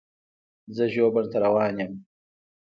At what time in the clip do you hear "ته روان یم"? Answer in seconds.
1.31-1.93